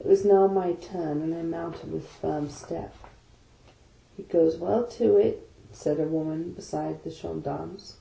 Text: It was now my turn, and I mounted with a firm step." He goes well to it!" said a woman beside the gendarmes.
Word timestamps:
It 0.00 0.06
was 0.06 0.24
now 0.24 0.48
my 0.48 0.72
turn, 0.72 1.22
and 1.22 1.32
I 1.32 1.42
mounted 1.42 1.92
with 1.92 2.06
a 2.06 2.08
firm 2.08 2.50
step." 2.50 2.92
He 4.16 4.24
goes 4.24 4.56
well 4.56 4.82
to 4.84 5.16
it!" 5.16 5.48
said 5.72 6.00
a 6.00 6.08
woman 6.08 6.50
beside 6.54 7.04
the 7.04 7.10
gendarmes. 7.10 7.98